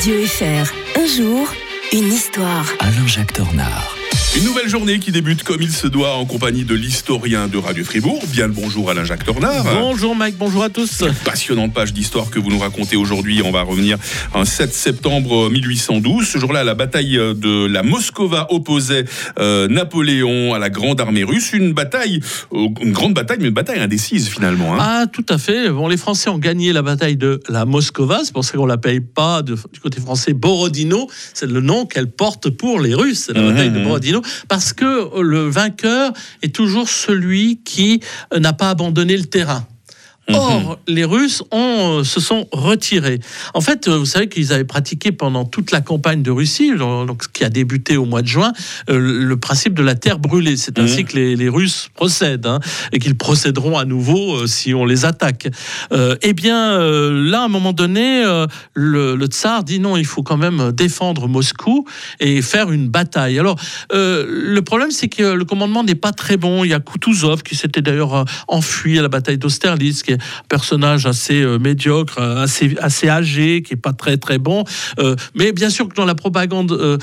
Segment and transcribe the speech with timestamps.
[0.00, 0.72] Radio FR.
[0.98, 1.46] Un jour,
[1.92, 2.64] une histoire.
[2.80, 3.99] Alain-Jacques Tornard.
[4.36, 7.82] Une nouvelle journée qui débute comme il se doit en compagnie de l'historien de Radio
[7.82, 8.22] Fribourg.
[8.28, 9.64] Bien le bonjour Alain-Jacques Tornard.
[9.64, 11.02] Bonjour Mike, bonjour à tous.
[11.24, 13.42] Passionnante page d'histoire que vous nous racontez aujourd'hui.
[13.44, 13.98] On va revenir
[14.32, 16.28] un 7 septembre 1812.
[16.28, 19.04] Ce jour-là, la bataille de la Moscova opposait
[19.40, 21.52] euh, Napoléon à la grande armée russe.
[21.52, 22.20] Une bataille,
[22.52, 24.74] euh, une grande bataille, mais une bataille indécise finalement.
[24.74, 24.78] hein.
[24.80, 25.70] Ah, tout à fait.
[25.70, 28.20] Bon, les Français ont gagné la bataille de la Moscova.
[28.22, 31.08] C'est pour ça qu'on la paye pas de- du côté français Borodino.
[31.34, 33.28] C'est le nom qu'elle porte pour les Russes.
[33.34, 33.84] La Mhm, bataille de mhm.
[34.48, 38.00] Parce que le vainqueur est toujours celui qui
[38.36, 39.66] n'a pas abandonné le terrain.
[40.28, 40.36] Mhm.
[40.36, 43.18] Or, les Russes ont, euh, se sont retirés.
[43.54, 47.32] En fait, euh, vous savez qu'ils avaient pratiqué pendant toute la campagne de Russie, donc,
[47.32, 48.52] qui a débuté au mois de juin,
[48.90, 50.56] euh, le principe de la terre brûlée.
[50.56, 50.84] C'est Mhm.
[50.84, 52.60] ainsi que les, les Russes procèdent, hein,
[52.92, 55.48] et qu'ils procéderont à nouveau si on les attaque.
[56.22, 58.22] Eh bien, là, à un moment donné,
[58.74, 61.84] le, le tsar dit non, il faut quand même défendre Moscou
[62.20, 63.38] et faire une bataille.
[63.38, 63.56] Alors,
[63.92, 66.64] le problème, c'est que le commandement n'est pas très bon.
[66.64, 70.44] Il y a Kutuzov qui s'était d'ailleurs enfui à la bataille d'Austerlitz, qui est un
[70.48, 74.64] personnage assez euh, médiocre, euh, assez, assez âgé, qui est pas très très bon.
[74.98, 77.00] Euh, mais bien sûr que dans la propagande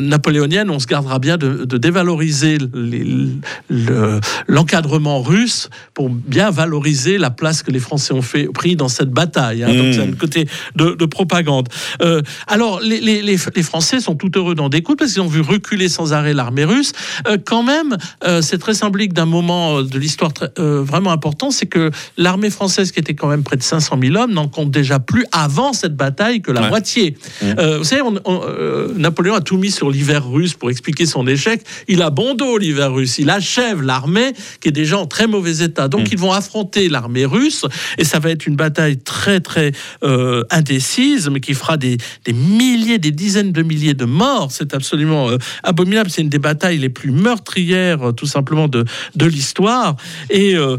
[0.00, 7.30] napoléonienne, on se gardera bien de, de dévaloriser le- l'encadrement russe pour bien valoriser la
[7.30, 9.62] place que les Français ont fait, pris dans cette bataille.
[9.64, 9.68] hein.
[9.74, 9.92] Donc Mmh.
[9.92, 11.68] c'est un côté de, de propagande.
[12.02, 15.26] Euh, alors les, les- les- les Français sont tout heureux d'en découdre parce qu'ils ont
[15.26, 16.92] vu reculer sans arrêt l'armée russe.
[17.26, 21.90] Euh, quand même, euh, c'est très symbolique d'un moment de l'histoire vraiment important, c'est que
[22.30, 25.24] l'armée française, qui était quand même près de 500 000 hommes, n'en compte déjà plus
[25.32, 26.68] avant cette bataille que la Ouais.
[26.68, 27.16] moitié.
[27.42, 27.46] Mmh.
[27.58, 31.06] Euh, vous savez, on- on- euh, Napoléon a tout mis sur l'hiver russe pour expliquer
[31.06, 31.62] son échec.
[31.88, 33.18] Il a bon dos l'hiver russe.
[33.18, 35.88] Il achève l'armée qui est déjà en très mauvais état.
[35.88, 36.12] Donc Mm.
[36.12, 37.64] ils vont affronter l'armée russe
[37.98, 39.72] et ça va être une bataille très très
[40.04, 44.48] euh, indécise, mais qui fera des, des milliers, des dizaines de milliers de morts.
[44.52, 45.30] C'est absolument
[45.64, 46.10] abominable.
[46.10, 48.84] C'est une des batailles les plus meurtrières, tout simplement de
[49.16, 49.96] de l'histoire.
[50.30, 50.76] Et euh,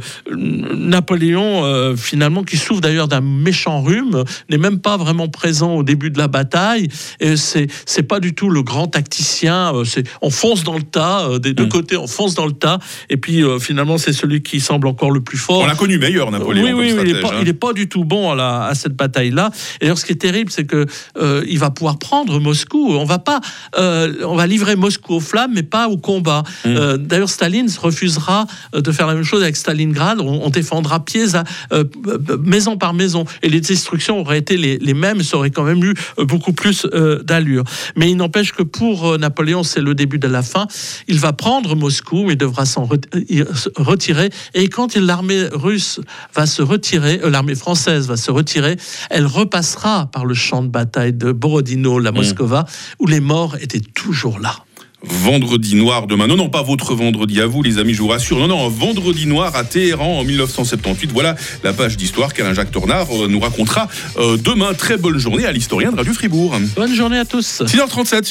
[1.41, 5.83] Napoléon, euh, finalement, qui souffre d'ailleurs d'un méchant rhume, n'est même pas vraiment présent au
[5.83, 6.87] début de la bataille.
[7.19, 9.73] Et c'est c'est pas du tout le grand tacticien.
[9.75, 11.69] euh, C'est on fonce dans le tas euh, des deux Mm.
[11.69, 12.79] côtés, on fonce dans le tas.
[13.09, 15.59] Et puis euh, finalement, c'est celui qui semble encore le plus fort.
[15.61, 16.63] On l'a connu meilleur Napoléon.
[16.65, 17.39] Oui, oui, oui, il n'est pas, hein.
[17.41, 19.51] il est pas du tout bon à, la- à cette bataille-là.
[19.79, 20.85] Et d'ailleurs, ce qui est terrible, c'est que
[21.17, 22.89] euh, il va pouvoir prendre Moscou.
[22.91, 23.39] On va pas,
[23.77, 26.43] euh, on va livrer Moscou aux flammes, mais pas au combat.
[26.65, 26.69] Mm.
[26.69, 30.19] Euh, d'ailleurs, Staline se refusera euh, de faire la même chose avec Stalingrad.
[30.19, 34.57] On, on défendra pieds à euh, euh, maison par maison, et les destructions auraient été
[34.57, 35.23] les, les mêmes.
[35.23, 37.63] Ça aurait quand même eu euh, beaucoup plus euh, d'allure.
[37.95, 40.67] Mais il n'empêche que pour Napoléon, c'est le début de la fin.
[41.07, 43.01] Il va prendre Moscou, mais devra s'en ret-
[43.55, 44.29] se retirer.
[44.53, 45.99] Et quand l'armée russe
[46.35, 48.77] va se retirer, euh, l'armée française va se retirer,
[49.09, 52.65] elle repassera par le champ de bataille de Borodino, la Moscova,
[52.99, 54.55] où les morts étaient toujours là.
[55.03, 56.27] Vendredi noir demain.
[56.27, 58.37] Non, non, pas votre vendredi à vous, les amis, je vous rassure.
[58.37, 61.11] Non, non, un vendredi noir à Téhéran en 1978.
[61.11, 64.75] Voilà la page d'histoire qu'Alain Jacques Tornard euh, nous racontera euh, demain.
[64.75, 66.55] Très bonne journée à l'historien de Radio Fribourg.
[66.75, 67.61] Bonne journée à tous.
[67.61, 68.29] 6h37 sur